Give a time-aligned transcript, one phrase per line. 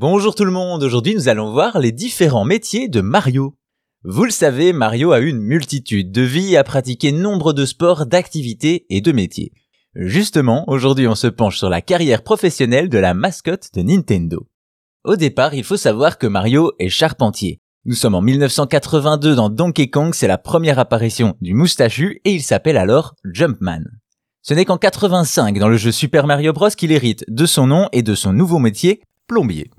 [0.00, 3.58] Bonjour tout le monde, aujourd'hui nous allons voir les différents métiers de Mario.
[4.02, 8.86] Vous le savez, Mario a une multitude de vies, a pratiqué nombre de sports, d'activités
[8.88, 9.52] et de métiers.
[9.94, 14.48] Justement, aujourd'hui on se penche sur la carrière professionnelle de la mascotte de Nintendo.
[15.04, 17.60] Au départ, il faut savoir que Mario est charpentier.
[17.84, 22.42] Nous sommes en 1982 dans Donkey Kong, c'est la première apparition du moustachu et il
[22.42, 23.82] s'appelle alors Jumpman.
[24.40, 27.90] Ce n'est qu'en 85 dans le jeu Super Mario Bros qu'il hérite de son nom
[27.92, 29.70] et de son nouveau métier, plombier.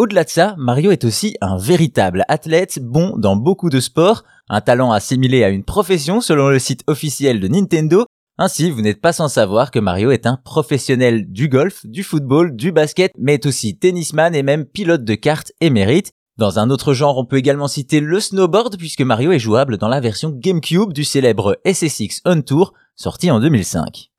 [0.00, 4.60] Au-delà de ça, Mario est aussi un véritable athlète, bon dans beaucoup de sports, un
[4.60, 8.06] talent assimilé à une profession selon le site officiel de Nintendo.
[8.38, 12.54] Ainsi, vous n'êtes pas sans savoir que Mario est un professionnel du golf, du football,
[12.54, 16.12] du basket, mais est aussi tennisman et même pilote de cartes émérite.
[16.36, 19.88] Dans un autre genre, on peut également citer le snowboard puisque Mario est jouable dans
[19.88, 24.12] la version GameCube du célèbre SSX On Tour, sorti en 2005.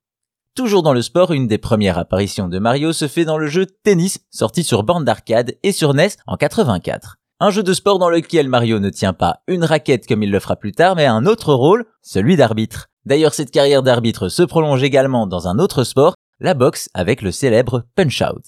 [0.59, 3.65] Toujours dans le sport, une des premières apparitions de Mario se fait dans le jeu
[3.65, 7.15] Tennis, sorti sur bande d'arcade et sur NES en 84.
[7.39, 10.39] Un jeu de sport dans lequel Mario ne tient pas une raquette comme il le
[10.41, 12.87] fera plus tard, mais un autre rôle, celui d'arbitre.
[13.05, 17.31] D'ailleurs, cette carrière d'arbitre se prolonge également dans un autre sport, la boxe avec le
[17.31, 18.43] célèbre Punch-Out.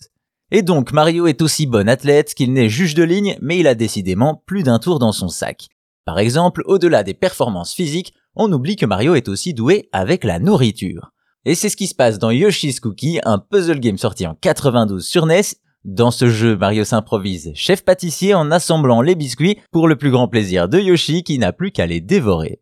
[0.52, 3.74] Et donc, Mario est aussi bon athlète qu'il n'est juge de ligne, mais il a
[3.74, 5.70] décidément plus d'un tour dans son sac.
[6.04, 10.40] Par exemple, au-delà des performances physiques, on oublie que Mario est aussi doué avec la
[10.40, 11.11] nourriture.
[11.44, 15.04] Et c'est ce qui se passe dans Yoshi's Cookie, un puzzle game sorti en 92
[15.04, 15.42] sur NES.
[15.84, 20.28] Dans ce jeu, Mario s'improvise chef pâtissier en assemblant les biscuits pour le plus grand
[20.28, 22.62] plaisir de Yoshi qui n'a plus qu'à les dévorer.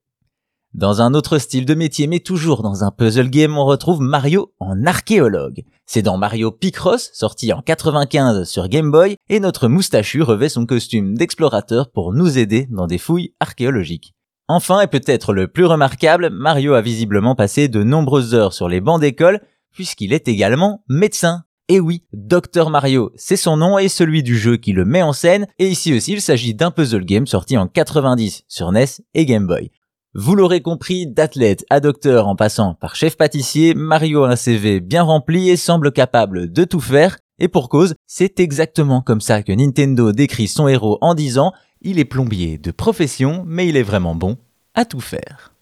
[0.74, 4.54] Dans un autre style de métier, mais toujours dans un puzzle game, on retrouve Mario
[4.62, 5.66] en archéologue.
[5.86, 10.66] C'est dans Mario Picross, sorti en 95 sur Game Boy, et notre moustachu revêt son
[10.66, 14.14] costume d'explorateur pour nous aider dans des fouilles archéologiques.
[14.52, 18.82] Enfin, et peut-être le plus remarquable, Mario a visiblement passé de nombreuses heures sur les
[18.82, 19.42] bancs d'école,
[19.72, 21.44] puisqu'il est également médecin.
[21.68, 25.14] Et oui, Dr Mario, c'est son nom et celui du jeu qui le met en
[25.14, 29.28] scène, et ici aussi il s'agit d'un puzzle game sorti en 90 sur NES et
[29.28, 29.70] Game Boy.
[30.16, 34.80] Vous l'aurez compris, d'athlète à docteur en passant par chef pâtissier, Mario a un CV
[34.80, 39.44] bien rempli et semble capable de tout faire, et pour cause, c'est exactement comme ça
[39.44, 43.84] que Nintendo décrit son héros en disant il est plombier de profession, mais il est
[43.84, 44.38] vraiment bon
[44.76, 45.54] à tout faire.